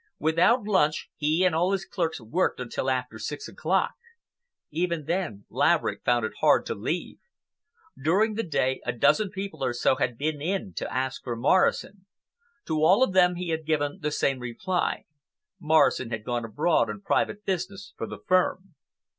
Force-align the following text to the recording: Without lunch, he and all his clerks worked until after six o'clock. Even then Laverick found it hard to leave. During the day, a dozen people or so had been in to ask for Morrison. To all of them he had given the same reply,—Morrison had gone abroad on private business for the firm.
Without 0.17 0.63
lunch, 0.63 1.09
he 1.15 1.43
and 1.45 1.53
all 1.53 1.73
his 1.73 1.85
clerks 1.85 2.19
worked 2.19 2.59
until 2.59 2.89
after 2.89 3.19
six 3.19 3.47
o'clock. 3.47 3.91
Even 4.71 5.05
then 5.05 5.45
Laverick 5.47 6.03
found 6.03 6.25
it 6.25 6.33
hard 6.41 6.65
to 6.65 6.73
leave. 6.73 7.19
During 8.03 8.33
the 8.33 8.41
day, 8.41 8.81
a 8.83 8.93
dozen 8.93 9.29
people 9.29 9.63
or 9.63 9.73
so 9.73 9.97
had 9.97 10.17
been 10.17 10.41
in 10.41 10.73
to 10.77 10.91
ask 10.91 11.23
for 11.23 11.35
Morrison. 11.35 12.07
To 12.65 12.83
all 12.83 13.03
of 13.03 13.13
them 13.13 13.35
he 13.35 13.49
had 13.49 13.63
given 13.63 13.99
the 14.01 14.09
same 14.09 14.39
reply,—Morrison 14.39 16.09
had 16.09 16.23
gone 16.25 16.45
abroad 16.45 16.89
on 16.89 17.01
private 17.01 17.45
business 17.45 17.93
for 17.95 18.07
the 18.07 18.17
firm. 18.25 18.73